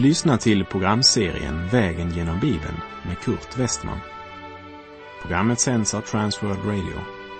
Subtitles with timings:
[0.00, 2.76] Du lyssnar till programserien Vägen genom Bibeln
[3.06, 3.98] med Kurt Westman.
[5.22, 6.94] Programmet sänds av Transworld Radio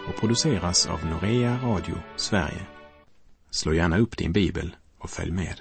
[0.09, 2.67] och produceras av Norea Radio Sverige.
[3.51, 5.61] Slå gärna upp din bibel och följ med.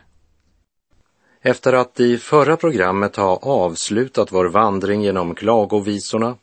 [1.42, 6.36] Efter att i förra programmet ha avslutat vår vandring genom klagovisorna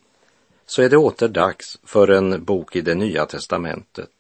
[0.67, 4.11] så är det åter dags för en bok i det Nya testamentet.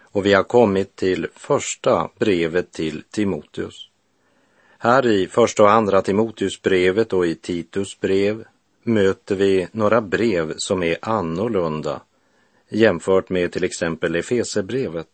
[0.00, 3.85] Och vi har kommit till första brevet till Timoteus.
[4.78, 8.44] Här i första och andra Timoteusbrevet och i Titus brev
[8.82, 12.00] möter vi några brev som är annorlunda
[12.68, 15.06] jämfört med till exempel Efesebrevet.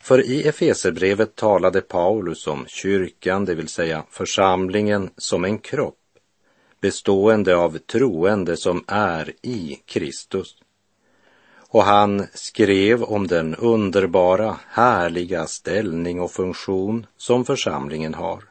[0.00, 5.94] För i Efesebrevet talade Paulus om kyrkan, det vill säga församlingen, som en kropp
[6.80, 10.56] bestående av troende som är i Kristus.
[11.70, 18.44] Och han skrev om den underbara, härliga ställning och funktion som församlingen har.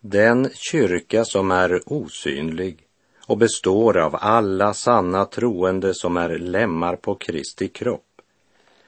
[0.00, 2.78] Den kyrka som är osynlig
[3.26, 8.02] och består av alla sanna troende som är lemmar på Kristi kropp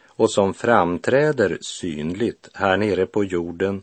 [0.07, 3.83] och som framträder synligt här nere på jorden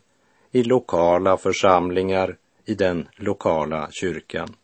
[0.51, 4.55] i lokala församlingar i den lokala kyrkan.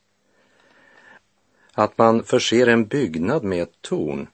[1.73, 4.27] Att man förser en byggnad med ett torn,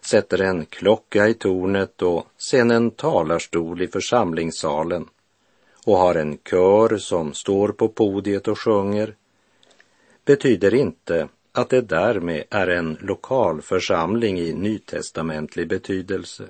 [0.00, 5.08] sätter en klocka i tornet och sen en talarstol i församlingssalen
[5.86, 9.14] och har en kör som står på podiet och sjunger
[10.24, 16.44] betyder inte att det därmed är en lokal församling i nytestamentlig betydelse.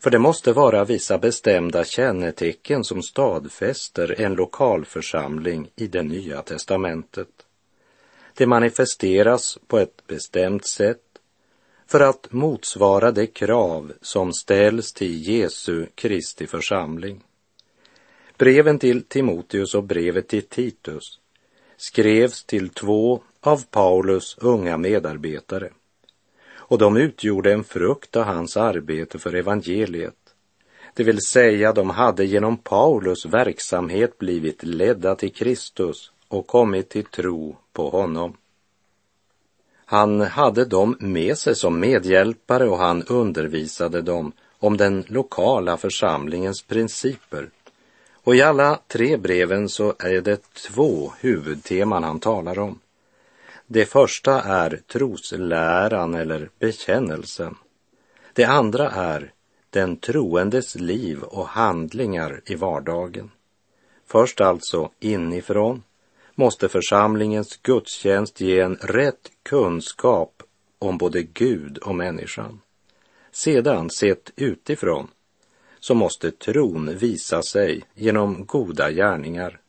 [0.00, 7.28] För det måste vara vissa bestämda kännetecken som stadfäster en lokalförsamling i det nya testamentet.
[8.38, 11.02] Det manifesteras på ett bestämt sätt
[11.86, 17.24] för att motsvara de krav som ställs till Jesu Kristi församling.
[18.36, 21.18] Breven till Timoteus och brevet till Titus
[21.76, 25.70] skrevs till två av Paulus unga medarbetare
[26.54, 30.34] och de utgjorde en frukt av hans arbete för evangeliet.
[30.94, 37.04] Det vill säga, de hade genom Paulus verksamhet blivit ledda till Kristus och kommit till
[37.04, 38.36] tro på honom.
[39.84, 46.62] Han hade dem med sig som medhjälpare och han undervisade dem om den lokala församlingens
[46.62, 47.50] principer.
[48.24, 52.78] Och i alla tre breven så är det två huvudteman han talar om.
[53.66, 57.54] Det första är trosläran eller bekännelsen.
[58.32, 59.32] Det andra är
[59.70, 63.30] den troendes liv och handlingar i vardagen.
[64.06, 65.82] Först alltså inifrån
[66.38, 70.42] måste församlingens gudstjänst ge en rätt kunskap
[70.78, 72.60] om både Gud och människan.
[73.32, 75.08] Sedan, sett utifrån,
[75.80, 79.60] så måste tron visa sig genom goda gärningar.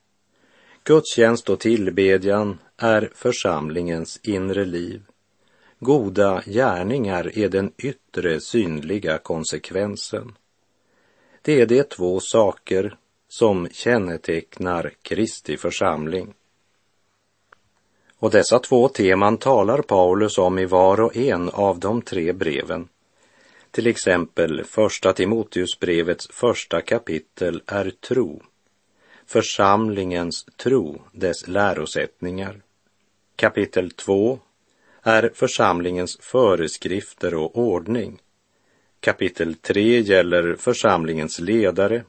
[0.84, 5.02] Gudstjänst och tillbedjan är församlingens inre liv.
[5.80, 10.38] Goda gärningar är den yttre synliga konsekvensen.
[11.42, 12.98] Det är de två saker
[13.28, 16.34] som kännetecknar Kristi församling.
[18.20, 22.88] Och dessa två teman talar Paulus om i var och en av de tre breven.
[23.72, 28.42] Till exempel första Timoteusbrevets första kapitel är tro.
[29.26, 32.62] Församlingens tro, dess lärosättningar.
[33.36, 34.40] Kapitel 2
[35.04, 38.20] är församlingens föreskrifter och ordning.
[39.00, 42.04] Kapitel 3 gäller församlingens ledare.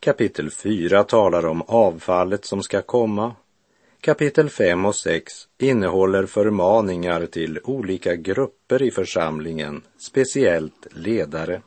[0.00, 3.34] Kapitel 4 talar om avfallet som ska komma
[4.04, 11.62] Kapitel 5 och 6 innehåller förmaningar till olika grupper i församlingen, speciellt ledare.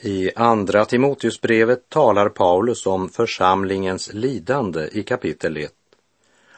[0.00, 5.72] I Andra Timoteusbrevet talar Paulus om församlingens lidande i kapitel 1,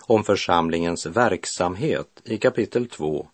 [0.00, 3.26] om församlingens verksamhet i kapitel 2.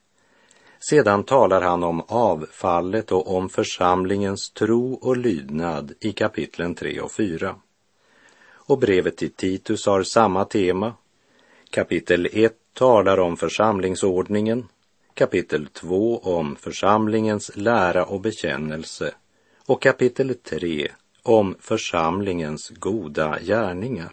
[0.79, 7.13] Sedan talar han om avfallet och om församlingens tro och lydnad i kapitlen 3 och
[7.13, 7.57] 4.
[8.51, 10.95] Och brevet till Titus har samma tema
[11.71, 14.69] Kapitel 1 talar om församlingsordningen,
[15.15, 19.15] kapitel 2 om församlingens lära och bekännelse
[19.67, 20.89] och kapitel 3
[21.23, 24.13] om församlingens goda gärningar.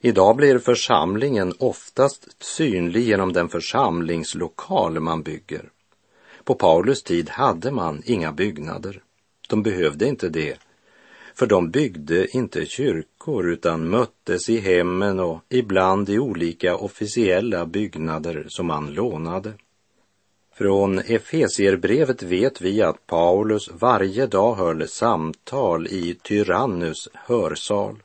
[0.00, 5.70] Idag blir församlingen oftast synlig genom den församlingslokal man bygger.
[6.44, 9.02] På Paulus tid hade man inga byggnader.
[9.48, 10.58] De behövde inte det
[11.40, 18.46] för de byggde inte kyrkor utan möttes i hemmen och ibland i olika officiella byggnader
[18.48, 19.52] som man lånade.
[20.54, 28.02] Från Efesierbrevet vet vi att Paulus varje dag höll samtal i Tyrannus hörsal.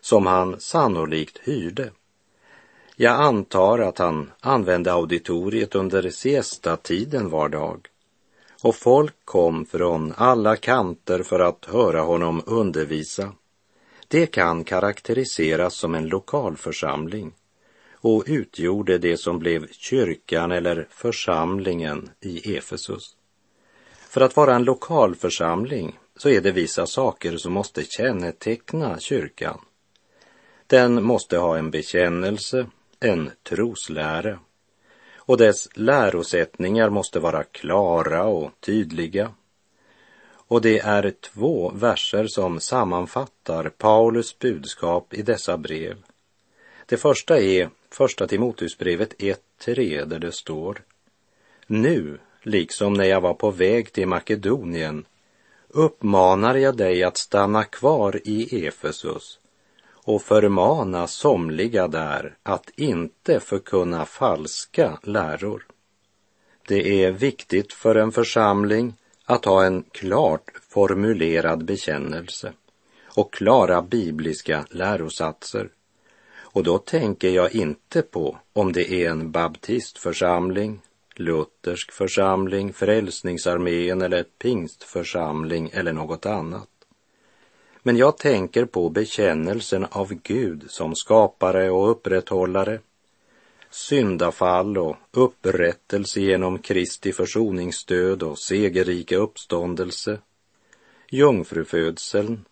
[0.00, 1.90] som han sannolikt hyrde.
[2.96, 7.88] Jag antar att han använde auditoriet under siestatiden var dag
[8.62, 13.32] och folk kom från alla kanter för att höra honom undervisa.
[14.08, 17.32] Det kan karaktäriseras som en lokalförsamling
[17.92, 23.16] och utgjorde det som blev kyrkan eller församlingen i Efesus.
[24.08, 29.60] För att vara en lokalförsamling så är det vissa saker som måste känneteckna kyrkan.
[30.66, 32.66] Den måste ha en bekännelse,
[33.00, 34.38] en troslära
[35.26, 39.32] och dess lärosättningar måste vara klara och tydliga.
[40.52, 45.96] Och det är två verser som sammanfattar Paulus budskap i dessa brev.
[46.86, 50.82] Det första är Första Timoteusbrevet 1.3 där det står
[51.66, 55.04] Nu, liksom när jag var på väg till Makedonien,
[55.68, 59.38] uppmanar jag dig att stanna kvar i Efesus
[60.04, 65.66] och förmana somliga där att inte förkunna falska läror.
[66.68, 68.94] Det är viktigt för en församling
[69.24, 72.52] att ha en klart formulerad bekännelse
[73.16, 75.68] och klara bibliska lärosatser.
[76.34, 80.80] Och då tänker jag inte på om det är en baptistförsamling,
[81.16, 86.68] luthersk församling, frälsningsarmén eller pingstförsamling eller något annat.
[87.82, 92.80] Men jag tänker på bekännelsen av Gud som skapare och upprätthållare,
[93.70, 100.18] syndafall och upprättelse genom Kristi försoningsstöd och segerrika uppståndelse,
[101.10, 102.44] jungfrufödseln,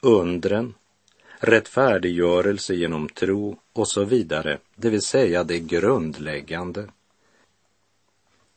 [0.00, 0.74] undren,
[1.38, 6.88] rättfärdiggörelse genom tro och så vidare, det vill säga det grundläggande.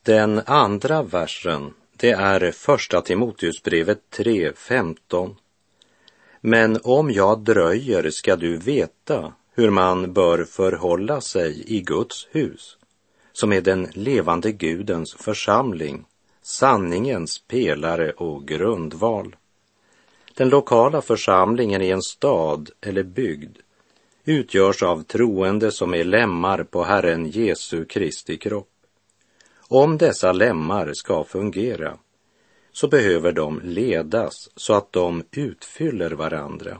[0.04, 5.36] Den andra versen, det är första Timoteusbrevet 3, 15
[6.48, 12.78] men om jag dröjer ska du veta hur man bör förhålla sig i Guds hus,
[13.34, 16.06] som är den levande Gudens församling,
[16.42, 19.36] sanningens pelare och grundval.
[20.34, 23.58] Den lokala församlingen i en stad eller bygd
[24.26, 28.70] utgörs av troende som är lemmar på Herren Jesu Kristi kropp.
[29.68, 31.98] Om dessa lemmar ska fungera
[32.76, 36.78] så behöver de ledas så att de utfyller varandra.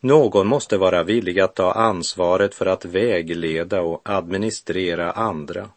[0.00, 5.70] Någon måste vara villig att ta ansvaret för att vägleda och administrera andra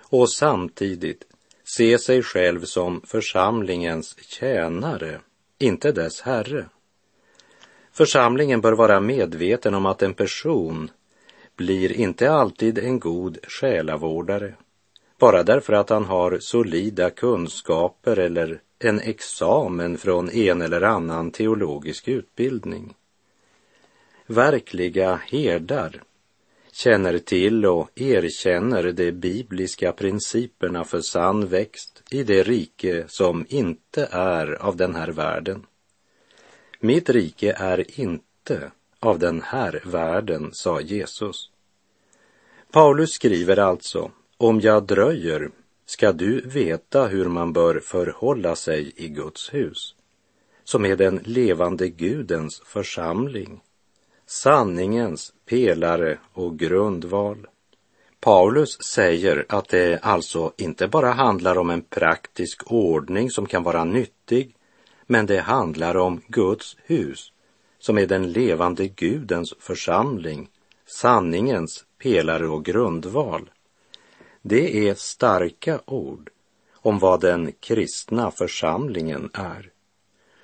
[0.00, 1.24] och samtidigt
[1.64, 5.20] se sig själv som församlingens tjänare,
[5.58, 6.68] inte dess herre.
[7.92, 10.90] Församlingen bör vara medveten om att en person
[11.56, 14.54] blir inte alltid en god själavårdare
[15.18, 22.08] bara därför att han har solida kunskaper eller en examen från en eller annan teologisk
[22.08, 22.94] utbildning.
[24.26, 26.02] Verkliga herdar
[26.72, 34.08] känner till och erkänner de bibliska principerna för sann växt i det rike som inte
[34.10, 35.66] är av den här världen.
[36.80, 38.70] Mitt rike är inte
[39.00, 41.50] av den här världen, sa Jesus.
[42.72, 45.50] Paulus skriver alltså om jag dröjer
[45.86, 49.94] ska du veta hur man bör förhålla sig i Guds hus,
[50.64, 53.60] som är den levande Gudens församling,
[54.26, 57.46] sanningens pelare och grundval.
[58.20, 63.84] Paulus säger att det alltså inte bara handlar om en praktisk ordning som kan vara
[63.84, 64.54] nyttig,
[65.06, 67.32] men det handlar om Guds hus,
[67.78, 70.48] som är den levande Gudens församling,
[70.86, 73.50] sanningens pelare och grundval.
[74.48, 76.30] Det är starka ord
[76.72, 79.70] om vad den kristna församlingen är.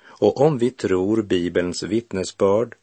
[0.01, 2.75] Och om vi tror Bibelns vittnesbörd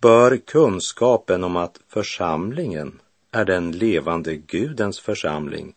[0.00, 5.74] bör kunskapen om att församlingen är den levande Gudens församling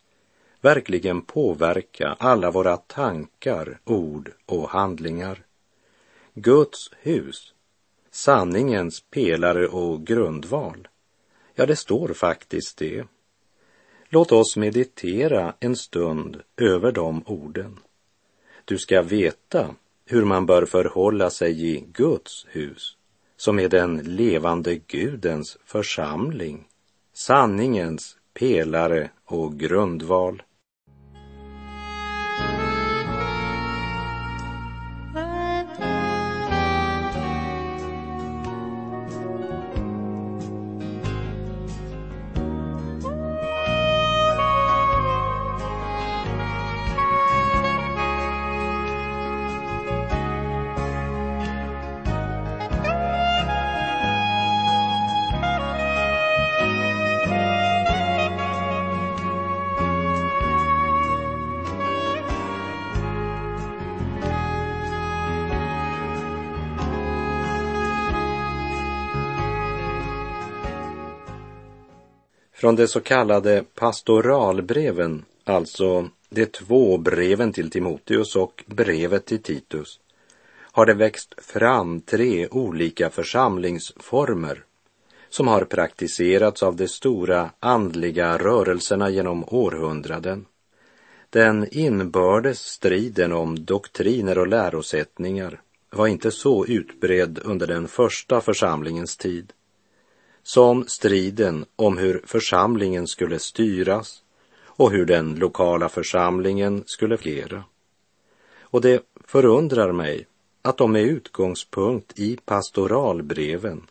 [0.62, 5.44] verkligen påverka alla våra tankar, ord och handlingar.
[6.34, 7.54] Guds hus,
[8.12, 10.88] sanningens pelare och grundval.
[11.56, 13.06] Ja, det står faktiskt det
[14.12, 17.80] Låt oss meditera en stund över de orden.
[18.66, 19.76] Du ska veta
[20.06, 22.98] hur man bör förhålla sig i Guds hus,
[23.38, 26.68] som är den levande Gudens församling,
[27.14, 30.42] sanningens pelare och grundval.
[72.60, 80.00] Från de så kallade pastoralbreven, alltså de två breven till Timoteus och brevet till Titus,
[80.62, 84.64] har det växt fram tre olika församlingsformer
[85.30, 90.46] som har praktiserats av de stora andliga rörelserna genom århundraden.
[91.30, 99.18] Den inbördes striden om doktriner och lärosättningar var inte så utbredd under den första församlingens
[99.18, 99.54] tid
[100.54, 104.24] som striden om hur församlingen skulle styras
[104.66, 107.64] och hur den lokala församlingen skulle fungera.
[108.62, 110.28] Och det förundrar mig
[110.62, 113.82] att de med utgångspunkt i pastoralbreven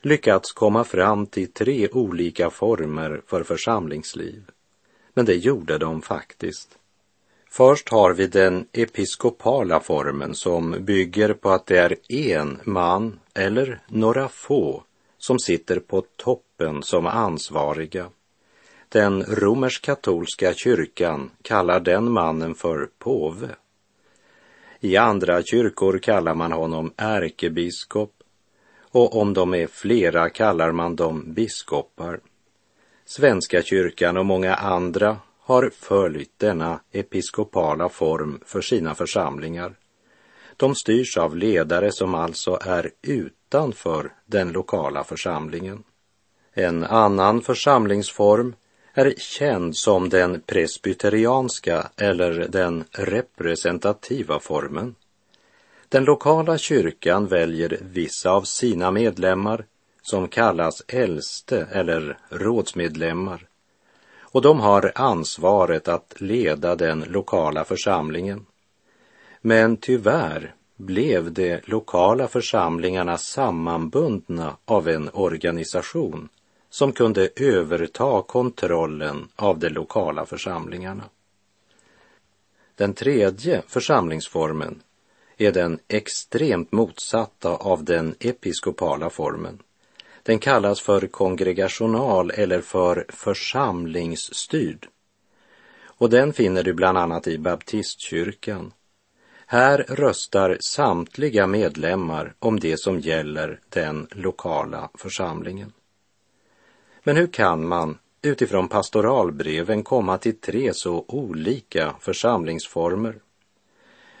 [0.00, 4.42] lyckats komma fram till tre olika former för församlingsliv.
[5.14, 6.78] Men det gjorde de faktiskt.
[7.50, 13.80] Först har vi den episkopala formen som bygger på att det är en man eller
[13.88, 14.84] några få
[15.26, 18.10] som sitter på toppen som ansvariga.
[18.88, 23.48] Den romersk-katolska kyrkan kallar den mannen för påve.
[24.80, 28.12] I andra kyrkor kallar man honom ärkebiskop
[28.80, 32.20] och om de är flera kallar man dem biskopar.
[33.04, 39.74] Svenska kyrkan och många andra har följt denna episkopala form för sina församlingar.
[40.56, 45.82] De styrs av ledare som alltså är utanför den lokala församlingen.
[46.52, 48.54] En annan församlingsform
[48.94, 54.94] är känd som den presbyterianska eller den representativa formen.
[55.88, 59.64] Den lokala kyrkan väljer vissa av sina medlemmar
[60.02, 63.48] som kallas äldste eller rådsmedlemmar
[64.34, 68.46] och de har ansvaret att leda den lokala församlingen.
[69.46, 76.28] Men tyvärr blev de lokala församlingarna sammanbundna av en organisation
[76.70, 81.04] som kunde överta kontrollen av de lokala församlingarna.
[82.74, 84.82] Den tredje församlingsformen
[85.36, 89.58] är den extremt motsatta av den episkopala formen.
[90.22, 94.88] Den kallas för kongregational eller för församlingsstyrd.
[95.84, 98.72] Och den finner du bland annat i baptistkyrkan.
[99.54, 105.72] Här röstar samtliga medlemmar om det som gäller den lokala församlingen.
[107.04, 113.14] Men hur kan man utifrån pastoralbreven komma till tre så olika församlingsformer?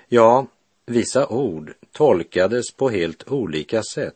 [0.08, 0.46] Ja,
[0.86, 4.14] vissa ord tolkades på helt olika sätt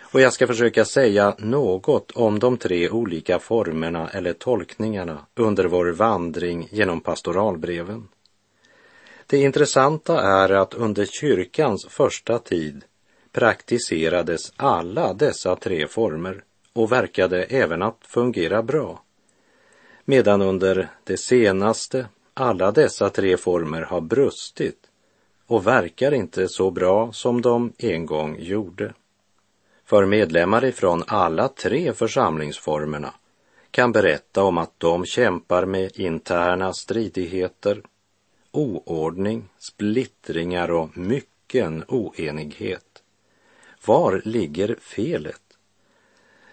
[0.00, 5.92] och jag ska försöka säga något om de tre olika formerna eller tolkningarna under vår
[5.92, 8.08] vandring genom pastoralbreven.
[9.34, 12.84] Det intressanta är att under kyrkans första tid
[13.32, 19.02] praktiserades alla dessa tre former och verkade även att fungera bra.
[20.04, 24.78] Medan under det senaste alla dessa tre former har brustit
[25.46, 28.94] och verkar inte så bra som de en gång gjorde.
[29.84, 33.14] För medlemmar ifrån alla tre församlingsformerna
[33.70, 37.82] kan berätta om att de kämpar med interna stridigheter,
[38.54, 43.02] oordning, splittringar och mycken oenighet.
[43.86, 45.40] Var ligger felet?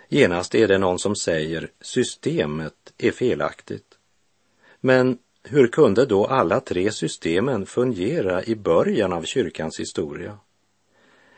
[0.09, 3.97] Genast är det någon som säger systemet är felaktigt.
[4.79, 10.37] Men hur kunde då alla tre systemen fungera i början av kyrkans historia?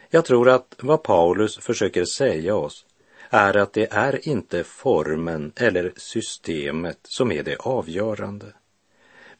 [0.09, 2.85] Jag tror att vad Paulus försöker säga oss
[3.29, 8.53] är att det är inte formen eller systemet som är det avgörande,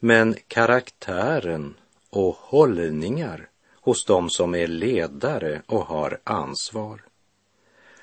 [0.04, 1.74] men karaktären
[2.10, 7.02] och hållningar hos dem som är ledare och har ansvar.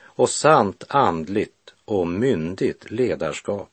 [0.01, 3.69] Och sant andligt och myndigt ledarskap,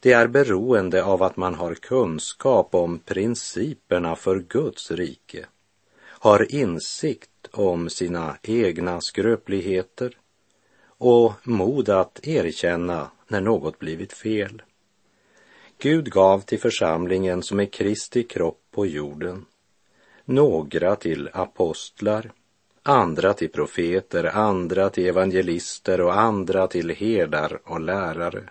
[0.00, 5.46] det är beroende av att man har kunskap om principerna för Guds rike,
[6.00, 10.16] har insikt om sina egna skröpligheter
[10.86, 14.62] och mod att erkänna när något blivit fel.
[15.78, 19.44] Gud gav till församlingen som är Kristi kropp på jorden
[20.28, 22.32] några till apostlar,
[22.82, 28.42] andra till profeter, andra till evangelister och andra till herdar och lärare.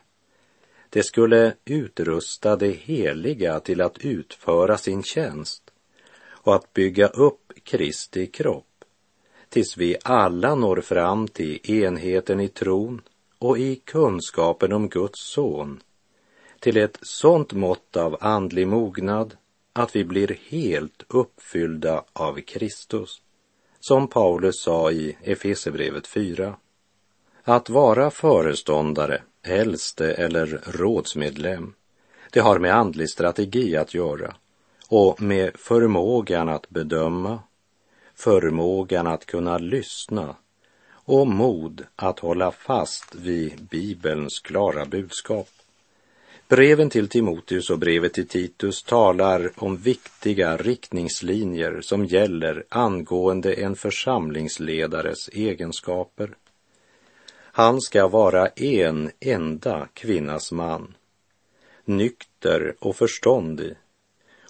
[0.90, 5.64] Det skulle utrusta det heliga till att utföra sin tjänst
[6.28, 8.84] och att bygga upp Kristi kropp
[9.50, 13.02] tills vi alla når fram till enheten i tron
[13.40, 15.84] och i kunskapen om Guds son,
[16.60, 19.38] till ett sådant mått av andlig mognad
[19.74, 23.22] att vi blir helt uppfyllda av Kristus,
[23.80, 26.56] som Paulus sa i Efesebrevet 4.
[27.44, 31.74] Att vara föreståndare äldste eller rådsmedlem.
[32.32, 34.36] Det har med andlig strategi att göra
[34.90, 37.40] och med förmågan att bedöma,
[38.16, 40.36] förmågan att kunna lyssna
[40.90, 45.50] och mod att hålla fast vid Bibelns klara budskap.
[46.50, 53.76] Breven till Timoteus och brevet till Titus talar om viktiga riktningslinjer som gäller angående en
[53.76, 56.36] församlingsledares egenskaper.
[57.32, 60.94] Han ska vara en enda kvinnas man,
[61.86, 63.76] nykter och förståndig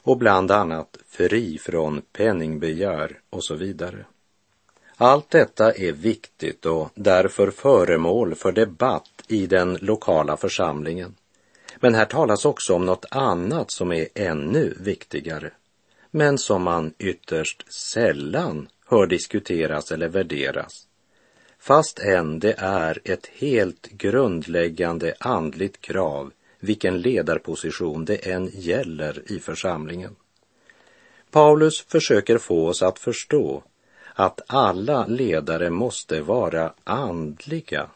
[0.01, 4.05] och bland annat fri från penningbegär och så vidare.
[4.95, 11.15] Allt detta är viktigt och därför föremål för debatt i den lokala församlingen.
[11.79, 15.51] Men här talas också om något annat som är ännu viktigare,
[16.11, 20.87] men som man ytterst sällan hör diskuteras eller värderas.
[21.59, 29.39] Fast än det är ett helt grundläggande andligt krav vilken ledarposition det än gäller i
[29.39, 30.15] församlingen.
[31.31, 33.63] Paulus försöker få oss att förstå
[34.13, 37.89] att alla ledare måste vara andliga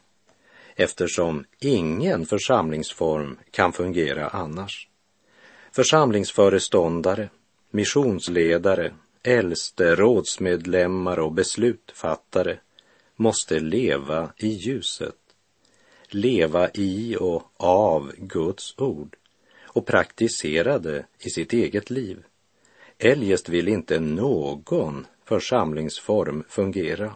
[0.84, 4.88] eftersom ingen församlingsform kan fungera annars.
[5.72, 7.30] Församlingsföreståndare,
[7.72, 12.58] missionsledare, äldste, rådsmedlemmar och beslutsfattare
[13.16, 15.16] måste leva i ljuset,
[16.10, 19.16] leva i och av Guds ord
[19.64, 22.24] och praktisera det i sitt eget liv.
[22.98, 27.16] Eljest vill inte någon församlingsform fungera.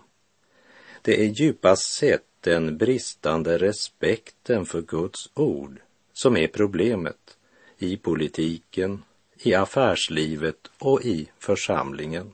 [1.02, 5.80] Det är djupast sett den bristande respekten för Guds ord
[6.14, 7.38] som är problemet
[7.78, 9.04] i politiken,
[9.38, 12.34] i affärslivet och i församlingen.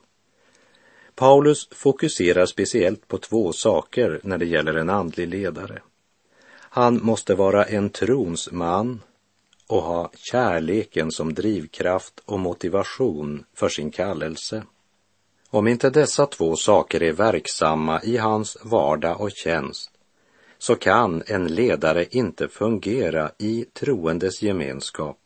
[1.15, 5.81] Paulus fokuserar speciellt på två saker när det gäller en andlig ledare.
[6.53, 9.01] Han måste vara en trons man
[9.67, 14.63] och ha kärleken som drivkraft och motivation för sin kallelse.
[15.49, 19.90] Om inte dessa två saker är verksamma i hans vardag och tjänst
[20.61, 25.17] så kan en ledare inte fungera i troendes gemenskap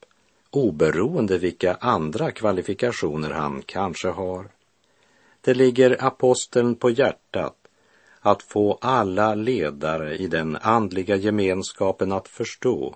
[0.49, 4.47] oberoende vilka andra kvalifikationer han kanske har.
[5.41, 7.55] Det ligger aposteln på hjärtat
[8.19, 12.95] att få alla ledare i den andliga gemenskapen att förstå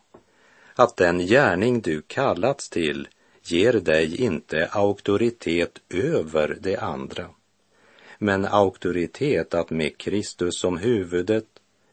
[0.75, 3.07] att den gärning du kallats till
[3.43, 7.29] ger dig inte auktoritet över det andra,
[8.17, 11.45] men auktoritet att med Kristus som huvudet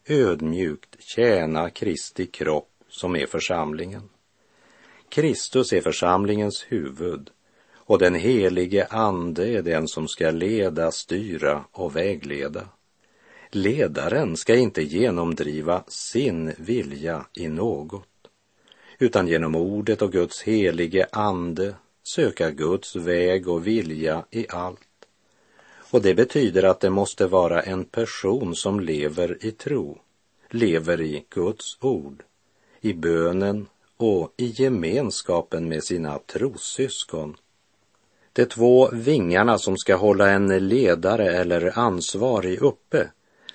[0.07, 4.09] ödmjukt tjäna Kristi kropp som är församlingen.
[5.09, 7.29] Kristus är församlingens huvud
[7.73, 12.69] och den helige Ande är den som ska leda, styra och vägleda.
[13.51, 18.07] Ledaren ska inte genomdriva sin vilja i något,
[18.99, 24.86] utan genom ordet och Guds helige Ande söka Guds väg och vilja i allt.
[25.91, 29.97] Och det betyder att det måste vara en person som lever i tro,
[30.49, 32.23] lever i Guds ord,
[32.81, 37.35] i bönen och i gemenskapen med sina trossyskon.
[38.33, 43.11] De två vingarna som ska hålla en ledare eller ansvarig uppe,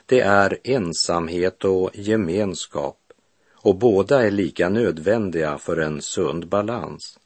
[0.07, 2.99] det är ensamhet och gemenskap
[3.53, 7.19] och båda är lika nödvändiga för en sund balans.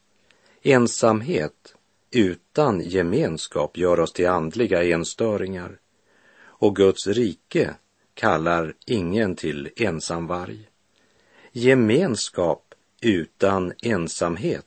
[0.63, 1.75] Ensamhet
[2.11, 5.79] utan gemenskap gör oss till andliga enstöringar
[6.39, 7.75] och Guds rike
[8.13, 10.69] kallar ingen till ensamvarg.
[11.51, 14.65] Gemenskap utan ensamhet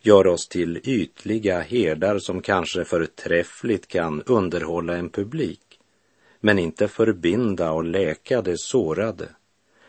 [0.00, 5.78] gör oss till ytliga herdar som kanske förträffligt kan underhålla en publik,
[6.40, 9.28] men inte förbinda och läka det sårade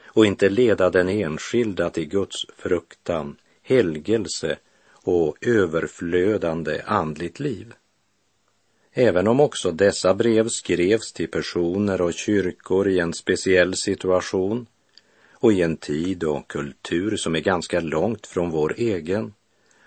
[0.06, 4.58] och inte leda den enskilda till Guds fruktan, helgelse
[5.04, 7.74] och överflödande andligt liv.
[8.94, 14.66] Även om också dessa brev skrevs till personer och kyrkor i en speciell situation
[15.32, 19.34] och i en tid och kultur som är ganska långt från vår egen,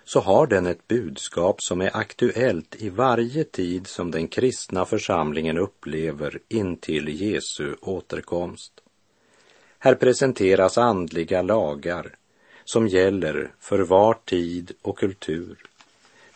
[0.04, 5.58] så har den ett budskap som är aktuellt i varje tid som den kristna församlingen
[5.58, 8.72] upplever intill Jesu återkomst.
[9.78, 12.14] Här presenteras andliga lagar
[12.66, 15.56] som gäller för var tid och kultur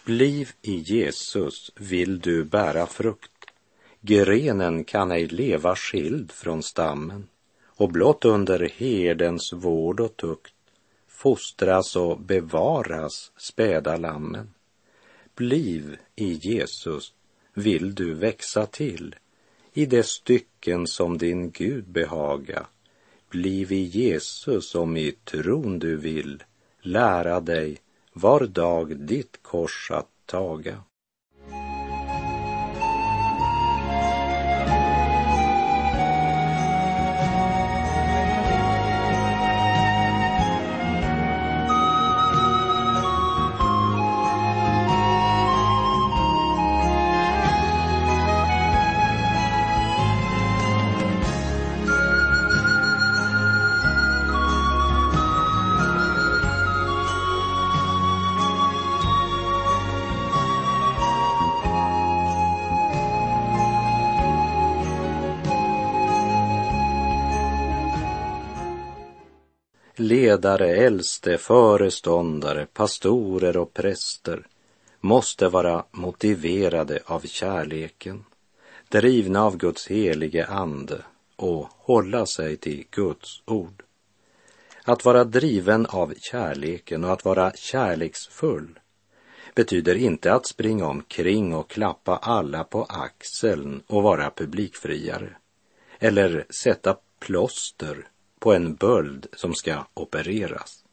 [0.05, 3.31] Bliv i Jesus vill du bära frukt.
[4.01, 7.29] Grenen kan ej leva skild från stammen
[7.64, 10.55] och blott under herdens vård och tukt
[11.09, 14.55] fostras och bevaras späda lammen.
[15.35, 17.12] Bliv i Jesus
[17.55, 19.16] vill du växa till
[19.73, 22.66] i de stycken som din Gud behaga
[23.31, 26.43] bliv i Jesus om i tron du vill
[26.81, 27.79] lära dig
[28.12, 30.83] var dag ditt kors att taga.
[70.01, 74.47] Ledare, äldste, föreståndare, pastorer och präster
[75.01, 78.25] måste vara motiverade av kärleken,
[78.89, 80.99] drivna av Guds helige ande
[81.37, 83.83] och hålla sig till Guds ord.
[84.85, 88.79] Att vara driven av kärleken och att vara kärleksfull
[89.55, 95.37] betyder inte att springa omkring och klappa alla på axeln och vara publikfriare
[95.99, 98.10] eller sätta plåster
[98.40, 100.85] på en böld som ska opereras.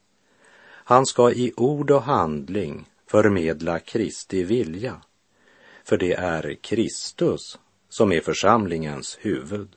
[0.67, 5.01] Han ska i ord och handling förmedla Kristi vilja,
[5.83, 9.69] för det är Kristus som är församlingens huvud.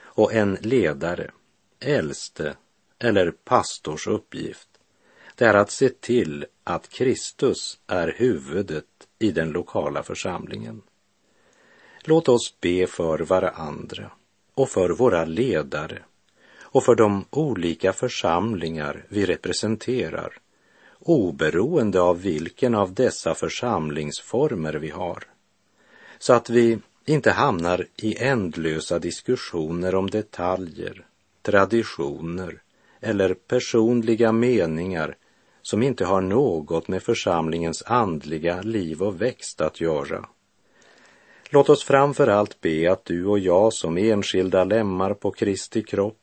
[0.00, 1.30] Och en ledare,
[1.80, 2.56] äldste
[2.98, 4.68] eller pastors uppgift,
[5.34, 8.86] det är att se till att Kristus är huvudet
[9.18, 10.82] i den lokala församlingen.
[12.04, 14.10] Låt oss be för varandra
[14.54, 16.02] och för våra ledare
[16.74, 20.38] och för de olika församlingar vi representerar,
[20.98, 25.24] oberoende av vilken av dessa församlingsformer vi har.
[26.18, 31.06] Så att vi inte hamnar i ändlösa diskussioner om detaljer,
[31.42, 32.62] traditioner
[33.00, 35.16] eller personliga meningar
[35.62, 40.28] som inte har något med församlingens andliga liv och växt att göra.
[41.50, 46.18] Låt oss framför allt be att du och jag som enskilda lemmar på Kristi kropp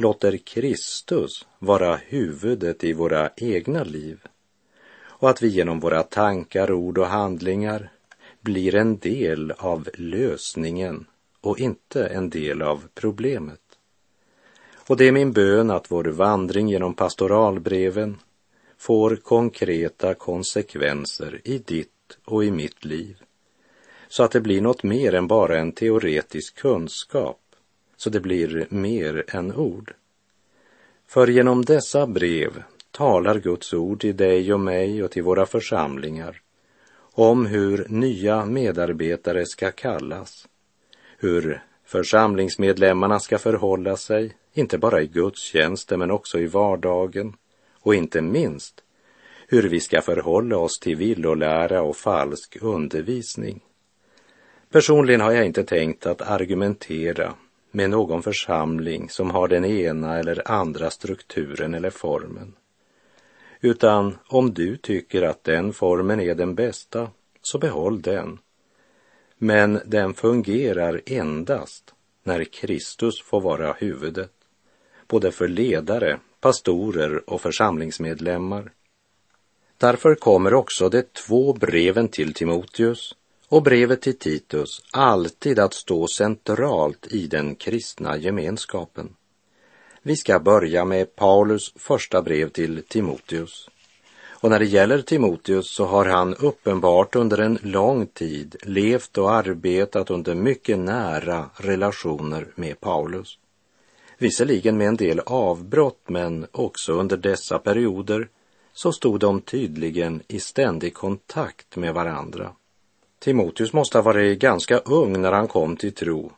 [0.00, 4.20] låter Kristus vara huvudet i våra egna liv
[5.02, 7.92] och att vi genom våra tankar, ord och handlingar
[8.40, 11.06] blir en del av lösningen
[11.40, 13.60] och inte en del av problemet.
[14.88, 18.18] Och det är min bön att vår vandring genom pastoralbreven
[18.78, 23.16] får konkreta konsekvenser i ditt och i mitt liv,
[24.08, 27.40] så att det blir något mer än bara en teoretisk kunskap
[28.00, 29.94] så det blir mer än ord.
[31.06, 36.40] För genom dessa brev talar Guds ord till dig och mig och till våra församlingar
[36.98, 40.48] om hur nya medarbetare ska kallas,
[41.18, 47.36] hur församlingsmedlemmarna ska förhålla sig, inte bara i gudstjänsten men också i vardagen
[47.80, 48.82] och inte minst
[49.48, 53.60] hur vi ska förhålla oss till villolära och falsk undervisning.
[54.70, 57.34] Personligen har jag inte tänkt att argumentera
[57.70, 62.54] med någon församling som har den ena eller andra strukturen eller formen.
[63.60, 67.10] Utan om du tycker att den formen är den bästa,
[67.42, 68.38] så behåll den.
[69.38, 74.32] Men den fungerar endast när Kristus får vara huvudet,
[75.08, 78.72] både för ledare, pastorer och församlingsmedlemmar.
[79.78, 83.14] Därför kommer också de två breven till Timoteus
[83.50, 89.08] och brevet till Titus alltid att stå centralt i den kristna gemenskapen.
[90.02, 93.68] Vi ska börja med Paulus första brev till Timoteus.
[94.42, 99.32] Och när det gäller Timoteus så har han uppenbart under en lång tid levt och
[99.32, 103.38] arbetat under mycket nära relationer med Paulus.
[104.18, 108.28] Visserligen med en del avbrott, men också under dessa perioder
[108.72, 112.52] så stod de tydligen i ständig kontakt med varandra.
[113.20, 116.32] Timoteus måste ha varit ganska ung när han kom till tro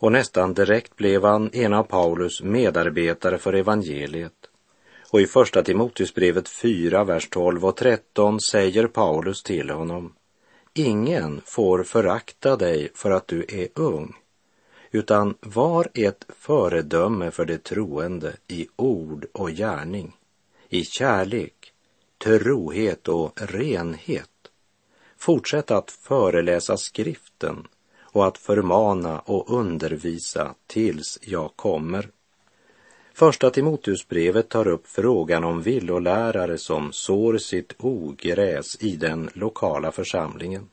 [0.00, 4.32] och nästan direkt blev han en av Paulus medarbetare för evangeliet.
[5.10, 10.12] Och i första Timoteusbrevet 4, vers 12 och 13 säger Paulus till honom
[10.74, 14.14] Ingen får förakta dig för att du är ung,
[14.90, 20.16] utan var ett föredöme för det troende i ord och gärning,
[20.68, 21.72] i kärlek,
[22.24, 24.29] trohet och renhet.
[25.20, 27.66] Fortsätt att föreläsa skriften
[28.02, 32.08] och att förmana och undervisa tills jag kommer.
[33.14, 40.68] Första Timoteusbrevet tar upp frågan om villolärare som sår sitt ogräs i den lokala församlingen.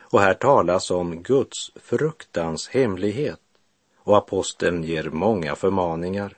[0.00, 3.40] Och här talas om Guds fruktans hemlighet
[3.98, 6.36] och aposteln ger många förmaningar.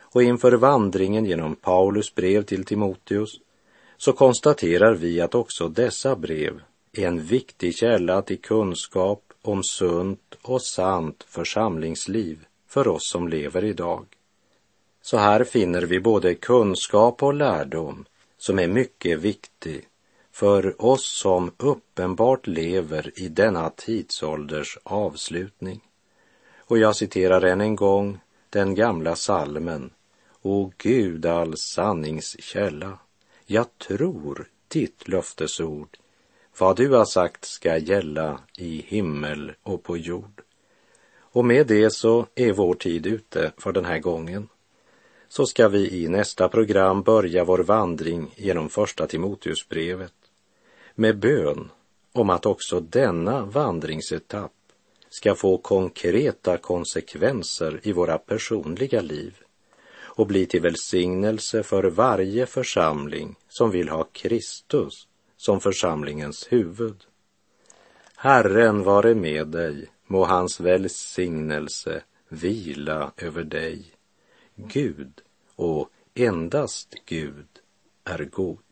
[0.00, 3.40] Och inför vandringen genom Paulus brev till Timoteus
[4.04, 6.60] så konstaterar vi att också dessa brev
[6.92, 13.64] är en viktig källa till kunskap om sunt och sant församlingsliv för oss som lever
[13.64, 14.06] idag.
[15.02, 18.04] Så här finner vi både kunskap och lärdom
[18.38, 19.86] som är mycket viktig
[20.32, 25.80] för oss som uppenbart lever i denna tidsålders avslutning.
[26.58, 28.18] Och jag citerar än en gång
[28.50, 29.90] den gamla salmen
[30.42, 32.98] O Gud all sanningskälla,
[33.52, 35.98] jag tror ditt löftesord.
[36.58, 40.42] Vad du har sagt ska gälla i himmel och på jord.
[41.18, 44.48] Och med det så är vår tid ute för den här gången.
[45.28, 50.14] Så ska vi i nästa program börja vår vandring genom första Timoteusbrevet
[50.94, 51.70] med bön
[52.12, 54.52] om att också denna vandringsetapp
[55.08, 59.41] ska få konkreta konsekvenser i våra personliga liv
[60.14, 67.04] och bli till välsignelse för varje församling som vill ha Kristus som församlingens huvud.
[68.16, 73.84] Herren vare med dig, må hans välsignelse vila över dig.
[74.54, 75.20] Gud
[75.56, 77.46] och endast Gud
[78.04, 78.71] är god.